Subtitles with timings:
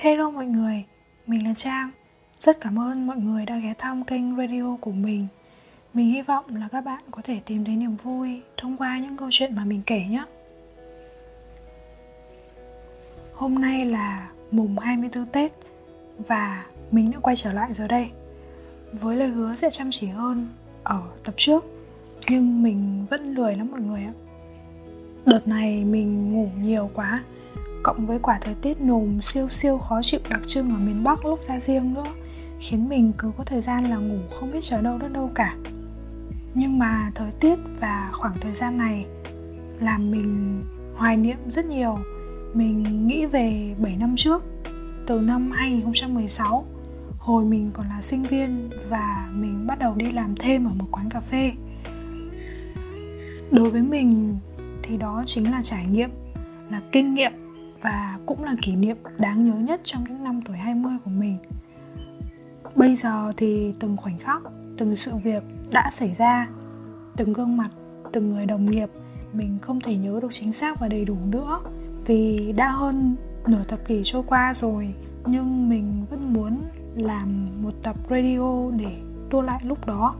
[0.00, 0.84] Hello mọi người,
[1.26, 1.90] mình là Trang.
[2.40, 5.26] Rất cảm ơn mọi người đã ghé thăm kênh radio của mình.
[5.94, 9.16] Mình hy vọng là các bạn có thể tìm thấy niềm vui thông qua những
[9.16, 10.24] câu chuyện mà mình kể nhé.
[13.34, 15.52] Hôm nay là mùng 24 Tết
[16.28, 18.10] Và mình đã quay trở lại rồi đây.
[18.92, 20.48] Với lời hứa sẽ chăm chỉ hơn
[20.82, 21.64] ở tập trước
[22.28, 24.12] Nhưng mình vẫn lười lắm mọi người ạ.
[25.26, 27.22] Đợt này mình ngủ nhiều quá
[27.82, 31.24] cộng với quả thời tiết nồm siêu siêu khó chịu đặc trưng ở miền Bắc
[31.24, 32.06] lúc ra riêng nữa,
[32.60, 35.56] khiến mình cứ có thời gian là ngủ không biết chờ đâu đến đâu cả.
[36.54, 39.06] Nhưng mà thời tiết và khoảng thời gian này
[39.80, 40.60] làm mình
[40.96, 41.98] hoài niệm rất nhiều.
[42.54, 44.44] Mình nghĩ về 7 năm trước,
[45.06, 46.66] từ năm 2016
[47.18, 50.86] hồi mình còn là sinh viên và mình bắt đầu đi làm thêm ở một
[50.90, 51.52] quán cà phê.
[53.50, 54.38] Đối với mình
[54.82, 56.10] thì đó chính là trải nghiệm,
[56.70, 57.32] là kinh nghiệm
[57.80, 61.38] và cũng là kỷ niệm đáng nhớ nhất trong những năm tuổi 20 của mình.
[62.74, 64.42] Bây giờ thì từng khoảnh khắc,
[64.78, 66.48] từng sự việc đã xảy ra,
[67.16, 67.68] từng gương mặt,
[68.12, 68.88] từng người đồng nghiệp
[69.32, 71.60] mình không thể nhớ được chính xác và đầy đủ nữa.
[72.06, 74.94] Vì đã hơn nửa thập kỷ trôi qua rồi
[75.26, 76.60] nhưng mình vẫn muốn
[76.96, 78.96] làm một tập radio để
[79.30, 80.14] tua lại lúc đó.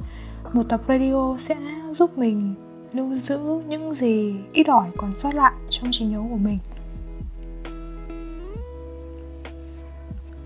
[0.53, 1.57] Một tập radio sẽ
[1.93, 2.55] giúp mình
[2.93, 6.59] lưu giữ những gì ít ỏi còn sót lại trong trí nhớ của mình.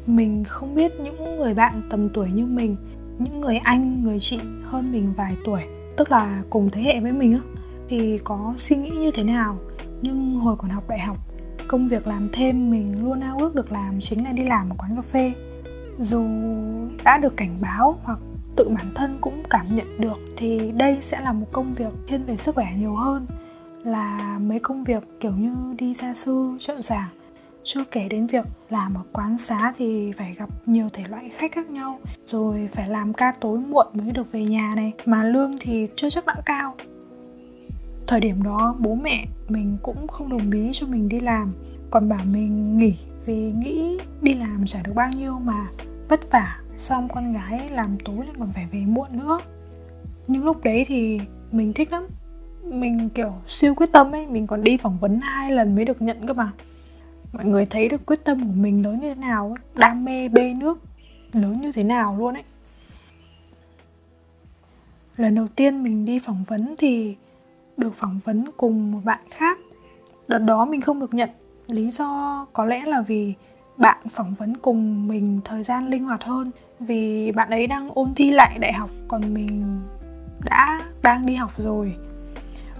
[0.06, 2.76] Mình không biết những người bạn tầm tuổi như mình,
[3.18, 5.62] những người anh, người chị hơn mình vài tuổi,
[5.96, 7.40] tức là cùng thế hệ với mình á,
[7.88, 9.58] thì có suy nghĩ như thế nào?
[10.02, 11.16] Nhưng hồi còn học đại học,
[11.68, 14.74] công việc làm thêm mình luôn ao ước được làm chính là đi làm ở
[14.78, 15.32] quán cà phê.
[16.00, 16.24] Dù
[17.04, 18.18] đã được cảnh báo hoặc
[18.56, 22.24] tự bản thân cũng cảm nhận được thì đây sẽ là một công việc thiên
[22.24, 23.26] về sức khỏe nhiều hơn
[23.84, 27.08] là mấy công việc kiểu như đi gia sư trợ giảng
[27.64, 31.52] chưa kể đến việc làm ở quán xá thì phải gặp nhiều thể loại khách
[31.52, 31.98] khác nhau.
[32.26, 34.92] Rồi phải làm ca tối muộn mới được về nhà này.
[35.04, 36.74] Mà lương thì chưa chắc đã cao.
[38.06, 41.52] Thời điểm đó, bố mẹ mình cũng không đồng ý cho mình đi làm.
[41.90, 42.94] Còn bảo mình nghỉ
[43.26, 45.66] vì nghĩ đi làm trả được bao nhiêu mà
[46.08, 46.58] vất vả.
[46.76, 49.40] Xong con gái làm tối lại còn phải về muộn nữa.
[50.26, 51.20] Nhưng lúc đấy thì
[51.52, 52.06] mình thích lắm.
[52.62, 54.26] Mình kiểu siêu quyết tâm ấy.
[54.26, 56.52] Mình còn đi phỏng vấn hai lần mới được nhận cơ mà
[57.34, 60.54] mọi người thấy được quyết tâm của mình lớn như thế nào đam mê bê
[60.54, 60.78] nước
[61.32, 62.42] lớn như thế nào luôn ấy?
[65.16, 67.16] Lần đầu tiên mình đi phỏng vấn thì
[67.76, 69.58] được phỏng vấn cùng một bạn khác.
[70.28, 71.30] Đợt đó mình không được nhận.
[71.66, 73.34] Lý do có lẽ là vì
[73.76, 76.50] bạn phỏng vấn cùng mình thời gian linh hoạt hơn.
[76.80, 79.80] Vì bạn ấy đang ôn thi lại đại học, còn mình
[80.44, 81.94] đã đang đi học rồi.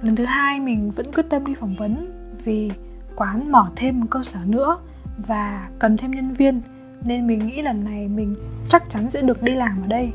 [0.03, 2.13] Lần thứ hai mình vẫn quyết tâm đi phỏng vấn
[2.45, 2.71] vì
[3.17, 4.79] quán mở thêm một cơ sở nữa
[5.27, 6.61] và cần thêm nhân viên,
[7.05, 8.35] nên mình nghĩ lần này mình
[8.69, 10.11] chắc chắn sẽ được đi làm ở đây.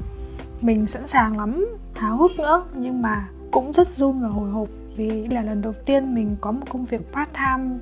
[0.61, 1.65] Mình sẵn sàng lắm,
[1.95, 5.73] háo hức nữa, nhưng mà cũng rất run và hồi hộp vì là lần đầu
[5.85, 7.77] tiên mình có một công việc part time.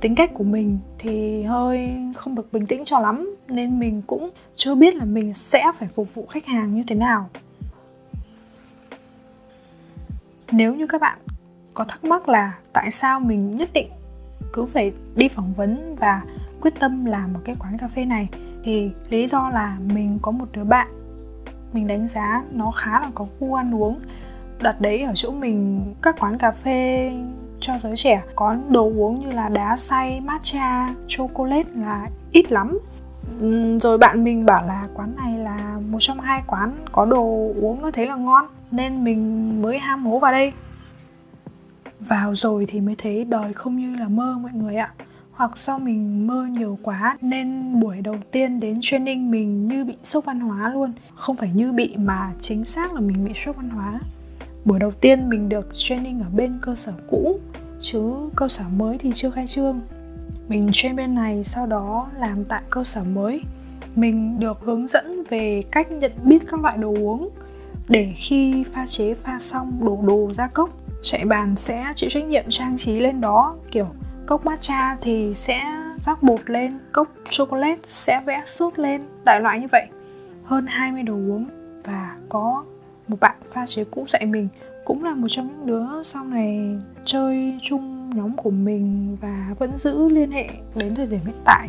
[0.00, 4.30] Tính cách của mình thì hơi không được bình tĩnh cho lắm, nên mình cũng
[4.54, 7.28] chưa biết là mình sẽ phải phục vụ khách hàng như thế nào.
[10.52, 11.18] Nếu như các bạn
[11.74, 13.88] có thắc mắc là tại sao mình nhất định
[14.56, 16.22] cứ phải đi phỏng vấn và
[16.60, 18.28] quyết tâm làm một cái quán cà phê này.
[18.64, 20.88] Thì lý do là mình có một đứa bạn,
[21.72, 24.00] mình đánh giá nó khá là có khu ăn uống.
[24.60, 27.12] Đợt đấy ở chỗ mình, các quán cà phê
[27.60, 32.78] cho giới trẻ có đồ uống như là đá xay, matcha, chocolate là ít lắm.
[33.80, 37.82] Rồi bạn mình bảo là quán này là một trong hai quán có đồ uống
[37.82, 40.52] nó thấy là ngon, nên mình mới ham hố vào đây
[42.00, 44.92] vào rồi thì mới thấy đời không như là mơ mọi người ạ.
[45.32, 49.96] Hoặc do mình mơ nhiều quá nên buổi đầu tiên đến training mình như bị
[50.02, 50.92] sốc văn hóa luôn.
[51.14, 54.00] Không phải như bị mà chính xác là mình bị sốc văn hóa.
[54.64, 57.40] Buổi đầu tiên mình được training ở bên cơ sở cũ,
[57.80, 59.80] chứ cơ sở mới thì chưa khai trương.
[60.48, 63.42] Mình train bên này, sau đó làm tại cơ sở mới.
[63.96, 67.28] Mình được hướng dẫn về cách nhận biết các loại đồ uống
[67.88, 70.70] để khi pha chế pha xong đổ đồ ra cốc
[71.06, 73.86] chạy bàn sẽ chịu trách nhiệm trang trí lên đó, kiểu
[74.26, 75.62] cốc matcha thì sẽ
[76.06, 79.86] rắc bột lên, cốc chocolate sẽ vẽ sốt lên, đại loại như vậy.
[80.44, 81.46] Hơn 20 đồ uống
[81.84, 82.64] và có
[83.08, 84.48] một bạn pha chế cũ dạy mình,
[84.84, 89.78] cũng là một trong những đứa sau này chơi chung nhóm của mình và vẫn
[89.78, 91.68] giữ liên hệ đến thời điểm hiện tại.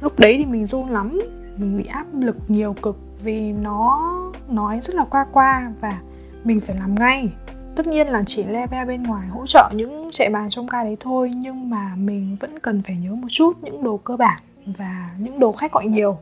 [0.00, 1.20] Lúc đấy thì mình run lắm,
[1.56, 4.12] mình bị áp lực nhiều cực vì nó
[4.48, 6.00] nói rất là qua qua và
[6.44, 7.30] mình phải làm ngay
[7.76, 10.96] tất nhiên là chỉ level bên ngoài hỗ trợ những chạy bàn trong ca đấy
[11.00, 15.10] thôi, nhưng mà mình vẫn cần phải nhớ một chút những đồ cơ bản và
[15.18, 16.18] những đồ khách gọi nhiều.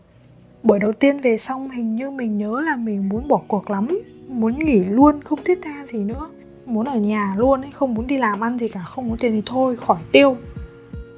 [0.62, 4.00] Buổi đầu tiên về xong hình như mình nhớ là mình muốn bỏ cuộc lắm,
[4.28, 6.28] muốn nghỉ luôn, không thiết tha gì nữa.
[6.66, 9.32] Muốn ở nhà luôn ấy, không muốn đi làm ăn gì cả, không có tiền
[9.32, 10.36] thì thôi, khỏi tiêu.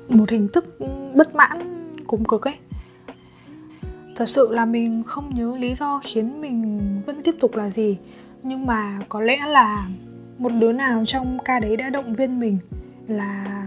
[0.09, 0.79] Một hình thức
[1.15, 1.59] bất mãn
[2.07, 2.55] cùng cực ấy.
[4.17, 7.99] Thật sự là mình không nhớ lý do khiến mình vẫn tiếp tục là gì,
[8.43, 9.89] nhưng mà có lẽ là
[10.39, 12.59] một đứa nào trong ca đấy đã động viên mình
[13.07, 13.67] là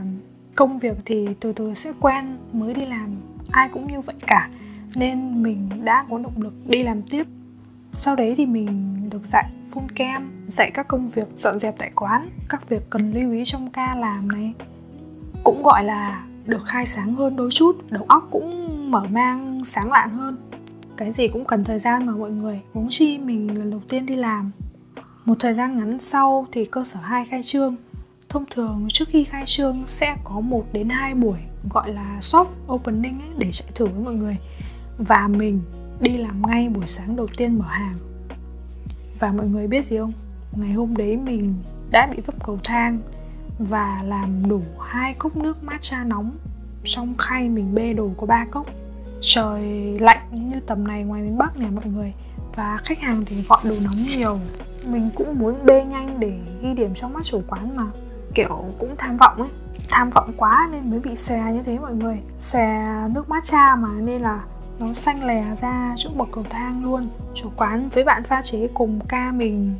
[0.55, 3.11] công việc thì từ từ sẽ quen, mới đi làm.
[3.51, 4.49] Ai cũng như vậy cả.
[4.95, 7.23] Nên mình đã có động lực đi làm tiếp.
[7.93, 11.91] Sau đấy thì mình được dạy phun kem dạy các công việc dọn dẹp tại
[11.95, 14.53] quán, các việc cần lưu ý trong ca làm này.
[15.43, 19.91] Cũng gọi là được khai sáng hơn đôi chút, đầu óc cũng mở mang, sáng
[19.91, 20.37] lạn hơn.
[20.97, 22.61] Cái gì cũng cần thời gian mà mọi người.
[22.73, 24.51] Huống chi mình lần đầu tiên đi làm
[25.27, 27.75] một thời gian ngắn sau thì cơ sở 2 khai trương.
[28.29, 31.37] Thông thường trước khi khai trương sẽ có 1 đến 2 buổi
[31.69, 34.37] gọi là soft opening ấy, để chạy thử với mọi người.
[34.97, 35.61] Và mình
[35.99, 37.93] đi làm ngay buổi sáng đầu tiên mở hàng.
[39.19, 40.13] Và mọi người biết gì không?
[40.55, 41.53] Ngày hôm đấy mình
[41.91, 42.99] đã bị vấp cầu thang
[43.59, 46.37] và làm đủ hai cốc nước matcha nóng.
[46.83, 48.65] Trong khay mình bê đồ có ba cốc.
[49.21, 49.61] Trời
[49.99, 52.13] lạnh như tầm này ngoài miền bắc nè mọi người.
[52.55, 54.39] Và khách hàng thì gọi đồ nóng nhiều
[54.85, 57.83] mình cũng muốn bê nhanh để ghi điểm trong mắt chủ quán mà.
[58.35, 59.49] Kiểu cũng tham vọng ấy.
[59.89, 62.19] Tham vọng quá nên mới bị xòe như thế mọi người.
[62.39, 62.83] Xòe
[63.15, 64.43] nước matcha mà nên là
[64.79, 67.07] nó xanh lè ra chỗ bậc cầu thang luôn.
[67.33, 69.73] Chủ quán với bạn pha chế cùng ca mình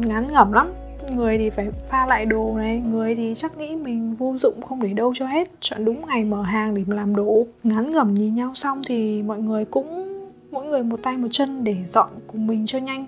[0.00, 0.72] ngắn ngẩm lắm.
[1.10, 4.82] Người thì phải pha lại đồ này, người thì chắc nghĩ mình vô dụng không
[4.82, 5.50] để đâu cho hết.
[5.60, 7.46] Chọn đúng ngày mở hàng để làm đồ.
[7.64, 10.18] Ngắn ngẩm nhìn nhau xong thì mọi người cũng,
[10.50, 13.06] mỗi người một tay một chân để dọn cùng mình cho nhanh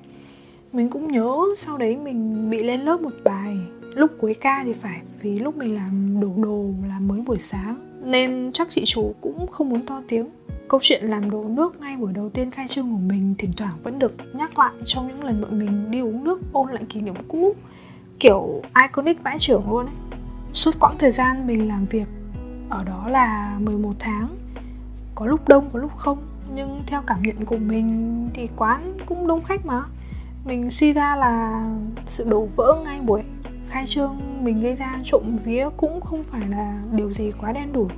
[0.73, 3.57] mình cũng nhớ sau đấy mình bị lên lớp một bài.
[3.83, 7.89] Lúc cuối ca thì phải, vì lúc mình làm đổ đồ là mới buổi sáng.
[8.05, 10.29] Nên chắc chị chủ cũng không muốn to tiếng.
[10.69, 13.75] Câu chuyện làm đồ nước ngay buổi đầu tiên khai trương của mình thỉnh thoảng
[13.83, 17.01] vẫn được nhắc lại trong những lần bọn mình đi uống nước ôn lại kỷ
[17.01, 17.55] niệm cũ.
[18.21, 19.95] Kiểu iconic vãi trưởng luôn ấy.
[20.53, 22.07] Suốt quãng thời gian mình làm việc,
[22.69, 24.29] ở đó là 11 tháng.
[25.15, 26.19] Có lúc đông, có lúc không.
[26.55, 29.83] Nhưng theo cảm nhận của mình thì quán cũng đông khách mà
[30.45, 31.63] mình suy ra là
[32.07, 33.23] sự đổ vỡ ngay buổi
[33.67, 37.73] khai trương mình gây ra trộm vía cũng không phải là điều gì quá đen
[37.73, 37.89] đủi.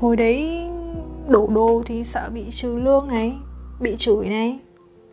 [0.00, 0.68] Hồi đấy
[1.28, 3.36] đổ đồ thì sợ bị trừ lương này
[3.80, 4.58] bị chửi này.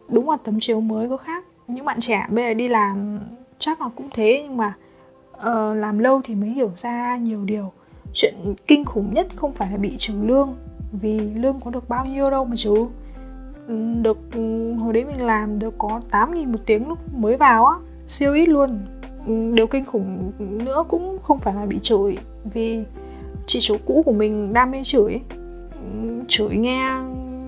[0.09, 1.45] Đúng là tấm chiếu mới có khác.
[1.67, 3.19] Những bạn trẻ bây giờ đi làm
[3.59, 4.73] chắc là cũng thế nhưng mà
[5.37, 7.71] uh, làm lâu thì mới hiểu ra nhiều điều.
[8.13, 8.35] Chuyện
[8.67, 10.55] kinh khủng nhất không phải là bị trừ lương
[10.91, 12.85] vì lương có được bao nhiêu đâu mà trừ
[14.01, 17.65] được ừ, hồi đấy mình làm được có 8 nghìn một tiếng lúc mới vào
[17.65, 17.75] á
[18.07, 18.79] siêu ít luôn.
[19.27, 20.31] Ừ, điều kinh khủng
[20.65, 22.83] nữa cũng không phải là bị chửi vì
[23.45, 25.19] chị chủ cũ của mình đam mê chửi.
[25.71, 26.91] Ừ, chửi nghe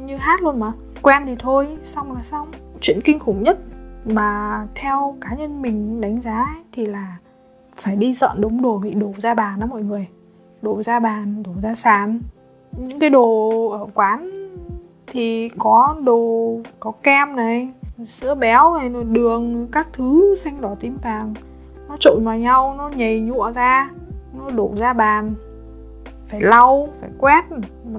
[0.06, 0.72] như hát luôn mà.
[1.02, 2.52] Quen thì thôi xong là xong.
[2.82, 3.60] Chuyện kinh khủng nhất
[4.06, 7.18] mà theo cá nhân mình đánh giá ấy, thì là
[7.76, 10.08] phải đi dọn đống đồ bị đổ ra bàn đó mọi người.
[10.62, 12.20] Đổ ra bàn đổ ra sàn.
[12.78, 14.30] Những cái đồ ở quán
[15.14, 17.70] thì có đồ, có kem này,
[18.08, 21.34] sữa béo này đường, các thứ xanh đỏ tím vàng.
[21.90, 23.90] Nó trộn vào nhau, nó nhầy nhụa ra,
[24.34, 25.30] nó đổ ra bàn.
[26.28, 27.46] Phải lau, phải quét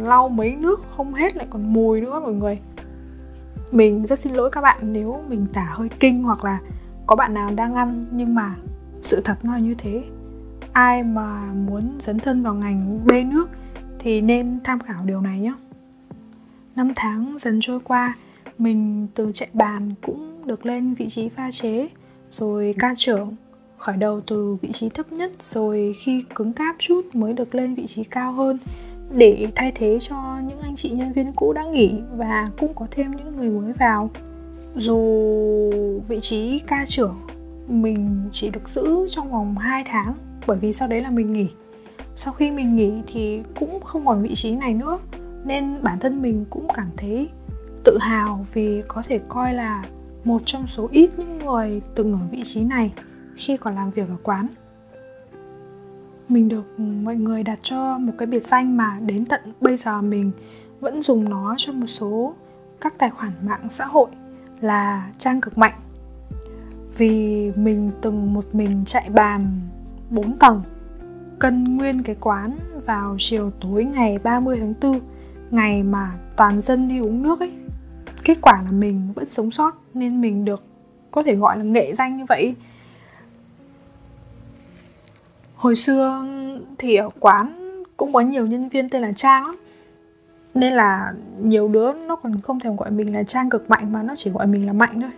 [0.00, 2.59] lau mấy nước không hết lại còn mùi nữa mọi người.
[3.73, 6.59] Mình rất xin lỗi các bạn nếu mình tả hơi kinh hoặc là
[7.07, 8.54] có bạn nào đang ăn, nhưng mà
[9.02, 10.04] sự thật nó là như thế.
[10.73, 13.47] Ai mà muốn dấn thân vào ngành bê nước
[13.99, 15.54] thì nên tham khảo điều này nhé
[16.76, 18.14] năm tháng dần trôi qua,
[18.59, 21.88] mình từ chạy bàn cũng được lên vị trí pha chế,
[22.33, 23.37] rồi ca trưởng,
[23.79, 27.75] khởi đầu từ vị trí thấp nhất, rồi khi cứng cáp chút mới được lên
[27.75, 28.59] vị trí cao hơn.
[29.14, 32.87] Để thay thế cho những anh chị nhân viên cũ đã nghỉ và cũng có
[32.91, 34.11] thêm những người mới vào.
[34.76, 34.97] Dù
[36.09, 37.17] vị trí ca trưởng
[37.69, 40.14] mình chỉ được giữ trong vòng 2 tháng,
[40.47, 41.49] bởi vì sau đấy là mình nghỉ.
[42.17, 44.99] Sau khi mình nghỉ thì cũng không còn vị trí này nữa
[45.44, 47.28] nên bản thân mình cũng cảm thấy
[47.84, 49.84] tự hào vì có thể coi là
[50.25, 52.92] một trong số ít những người từng ở vị trí này
[53.37, 54.46] khi còn làm việc ở quán.
[56.28, 60.02] Mình được mọi người đặt cho một cái biệt danh mà đến tận bây giờ
[60.02, 60.30] mình
[60.80, 62.34] vẫn dùng nó cho một số
[62.80, 64.11] các tài khoản mạng xã hội
[64.61, 65.75] là trang cực mạnh.
[66.96, 69.46] Vì mình từng một mình chạy bàn
[70.11, 70.62] 4 tầng,
[71.38, 72.56] cân nguyên cái quán
[72.87, 75.00] vào chiều tối ngày 30 tháng 4
[75.52, 77.52] ngày mà toàn dân đi uống nước ấy,
[78.25, 80.62] kết quả là mình vẫn sống sót nên mình được,
[81.11, 82.54] có thể gọi là nghệ danh như vậy.
[85.56, 86.25] Hồi xưa
[86.78, 89.56] thì ở quán cũng có nhiều nhân viên tên là trang lắm,
[90.54, 94.02] nên là nhiều đứa nó còn không thèm gọi mình là trang cực mạnh mà
[94.02, 95.11] nó chỉ gọi mình là mạnh thôi.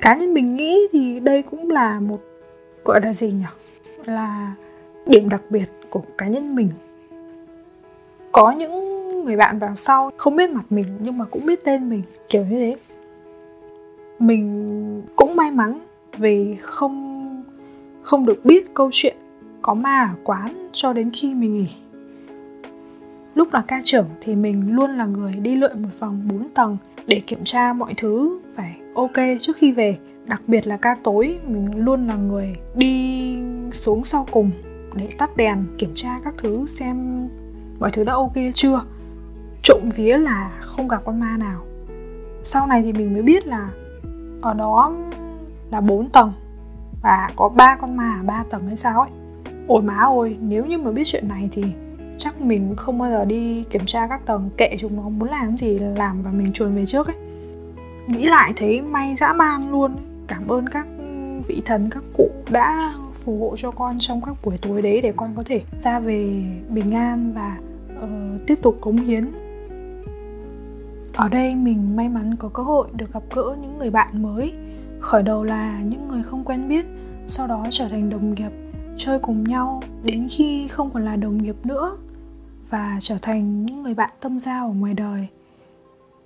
[0.00, 2.20] Cá nhân mình nghĩ thì đây cũng là một,
[2.84, 3.44] gọi là gì nhỉ?
[4.04, 4.54] Là
[5.06, 6.68] điểm đặc biệt của cá nhân mình.
[8.32, 8.89] Có những
[9.24, 12.44] người bạn vào sau, không biết mặt mình nhưng mà cũng biết tên mình, kiểu
[12.44, 12.76] như thế.
[14.18, 15.80] Mình cũng may mắn
[16.18, 17.26] vì không
[18.02, 19.16] không được biết câu chuyện
[19.62, 21.68] có ma ở quán cho đến khi mình nghỉ.
[23.34, 26.76] Lúc là ca trưởng thì mình luôn là người đi lượn một vòng 4 tầng
[27.06, 29.98] để kiểm tra mọi thứ, phải ok trước khi về.
[30.24, 33.36] Đặc biệt là ca tối, mình luôn là người đi
[33.72, 34.50] xuống sau cùng
[34.94, 37.28] để tắt đèn kiểm tra các thứ xem
[37.80, 38.80] mọi thứ đã ok chưa
[39.62, 41.60] trộm vía là không gặp con ma nào.
[42.44, 43.70] Sau này thì mình mới biết là
[44.42, 44.92] ở đó
[45.70, 46.32] là 4 tầng
[47.02, 49.10] và có ba con ma ở ba tầng hay sao ấy.
[49.66, 51.64] Ôi má ơi nếu như mà biết chuyện này thì
[52.18, 55.58] chắc mình không bao giờ đi kiểm tra các tầng kệ chúng nó muốn làm
[55.58, 57.16] gì làm và mình chuồn về trước ấy.
[58.06, 59.96] Nghĩ lại thấy may dã man luôn.
[60.26, 60.86] Cảm ơn các
[61.48, 65.12] vị thần các cụ đã phù hộ cho con trong các buổi tối đấy để
[65.16, 67.56] con có thể ra về bình an và
[68.04, 69.30] uh, tiếp tục cống hiến
[71.14, 74.52] ở đây mình may mắn có cơ hội được gặp gỡ những người bạn mới,
[75.00, 76.86] khởi đầu là những người không quen biết,
[77.28, 78.50] sau đó trở thành đồng nghiệp,
[78.98, 81.96] chơi cùng nhau đến khi không còn là đồng nghiệp nữa
[82.70, 85.26] và trở thành những người bạn tâm giao ở ngoài đời.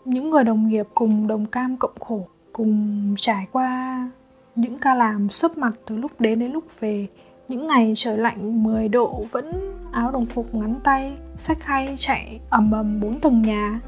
[0.05, 4.11] Những người đồng nghiệp cùng đồng cam cộng khổ, cùng trải qua
[4.55, 7.07] những ca làm sấp mặt từ lúc đến đến lúc về.
[7.49, 12.41] Những ngày trời lạnh 10 độ vẫn áo đồng phục ngắn tay, sách khay chạy
[12.51, 13.81] ầm ầm bốn tầng nhà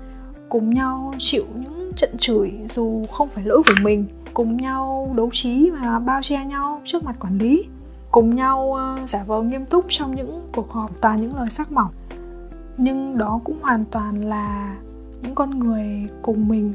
[0.49, 5.31] cùng nhau chịu những trận chửi dù không phải lỗi của mình, cùng nhau đấu
[5.33, 7.65] trí và bao che nhau trước mặt quản lý,
[8.11, 11.73] cùng nhau ờ, giả vờ nghiêm túc trong những cuộc họp toàn những lời sắc
[11.73, 11.93] mỏng.
[12.77, 14.77] Nhưng đó cũng hoàn toàn là
[15.23, 16.73] những con người cùng mình,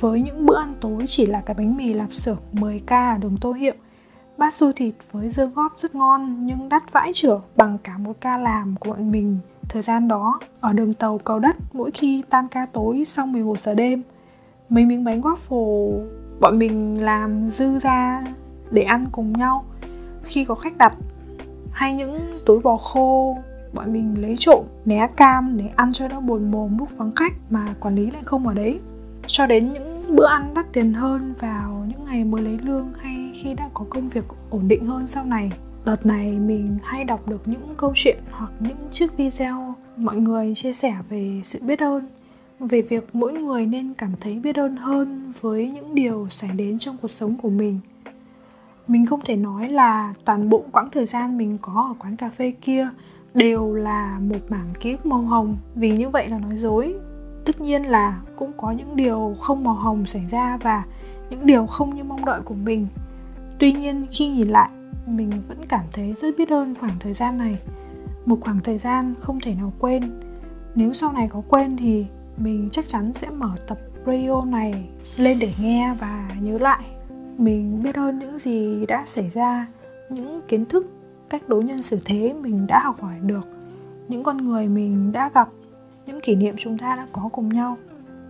[0.00, 3.36] với những bữa ăn tối chỉ là cái bánh mì lạp xưởng 10k ở đường
[3.40, 3.74] Tô Hiệu.
[4.36, 8.20] Bát xôi thịt với dưa góp rất ngon, nhưng đắt vãi chửa bằng cả một
[8.20, 9.38] ca làm của bọn mình
[9.68, 13.60] thời gian đó ở đường tàu cầu đất mỗi khi tan ca tối sau 11
[13.60, 14.02] giờ đêm.
[14.68, 15.90] Mấy miếng bánh waffle
[16.40, 18.22] bọn mình làm dư ra
[18.70, 19.64] để ăn cùng nhau.
[20.22, 20.96] Khi có khách đặt,
[21.70, 23.36] hay những túi bò khô,
[23.72, 27.32] bọn mình lấy trộm né cam để ăn cho nó buồn mồm lúc vắng khách
[27.50, 28.80] mà quản lý lại không ở đấy.
[29.26, 33.30] Cho đến những bữa ăn đắt tiền hơn vào những ngày mới lấy lương hay
[33.34, 35.52] khi đã có công việc ổn định hơn sau này
[35.84, 40.54] đợt này mình hay đọc được những câu chuyện hoặc những chiếc video mọi người
[40.54, 42.06] chia sẻ về sự biết ơn,
[42.60, 46.78] về việc mỗi người nên cảm thấy biết ơn hơn với những điều xảy đến
[46.78, 47.80] trong cuộc sống của mình.
[48.88, 52.28] Mình không thể nói là toàn bộ quãng thời gian mình có ở quán cà
[52.28, 52.88] phê kia
[53.34, 55.56] đều là một mảng ký ức màu hồng.
[55.74, 56.94] Vì như vậy là nói dối.
[57.44, 60.84] Tất nhiên là cũng có những điều không màu hồng xảy ra và
[61.30, 62.86] những điều không như mong đợi của mình.
[63.58, 64.70] Tuy nhiên, khi nhìn lại
[65.16, 67.58] mình vẫn cảm thấy rất biết ơn khoảng thời gian này.
[68.26, 70.20] Một khoảng thời gian không thể nào quên.
[70.74, 75.36] Nếu sau này có quên thì mình chắc chắn sẽ mở tập radio này lên
[75.40, 76.84] để nghe và nhớ lại.
[77.38, 79.66] Mình biết ơn những gì đã xảy ra,
[80.10, 80.86] những kiến thức,
[81.30, 83.48] cách đối nhân xử thế mình đã học hỏi được,
[84.08, 85.48] những con người mình đã gặp,
[86.06, 87.76] những kỷ niệm chúng ta đã có cùng nhau.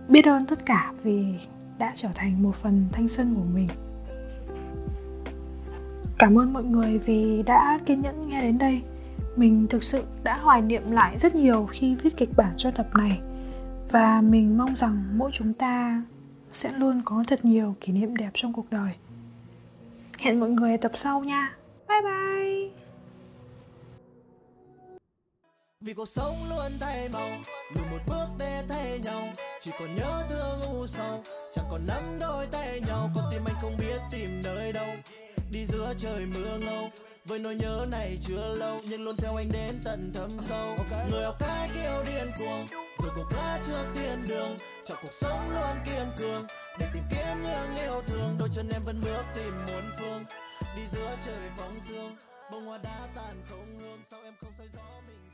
[0.07, 1.25] Biết ơn tất cả vì
[1.77, 3.67] đã trở thành một phần thanh xuân của mình
[6.19, 8.81] cảm ơn mọi người vì đã kiên nhẫn nghe đến đây.
[9.35, 12.87] Mình thực sự đã hoài niệm lại rất nhiều khi viết kịch bản cho tập
[12.93, 13.19] này.
[13.91, 16.03] Và mình mong rằng mỗi chúng ta
[16.51, 18.91] sẽ luôn có thật nhiều kỷ niệm đẹp trong cuộc đời.
[20.17, 21.55] Hẹn mọi người tập sau nha.
[21.87, 22.69] Bye bye.
[25.81, 27.29] Vì cuộc sống luôn thay màu,
[27.75, 29.21] lùi một bước để thay nhau.
[29.61, 31.21] Chỉ còn nhớ thương u sầu
[31.51, 33.09] chẳng còn nắm đôi tay nhau.
[33.15, 34.87] Con tim anh không biết tìm nơi đâu
[35.51, 36.89] đi giữa trời mưa ngâu.
[37.25, 40.75] Với nỗi nhớ này chưa lâu, nhưng luôn theo anh đến tận thâm sâu.
[40.77, 41.07] Okay.
[41.11, 42.65] người học cái kêu điên cuồng,
[43.03, 44.57] rồi cuộc lá trước thiên đường.
[44.85, 46.45] Chọn cuộc sống luôn kiên cường,
[46.79, 48.35] để tìm kiếm những yêu thương.
[48.39, 50.25] Đôi chân em vẫn bước tìm muôn phương,
[50.75, 52.15] đi giữa trời phóng sương
[52.51, 55.28] bông hoa đã tàn không hương, sao em không soi rõ mình?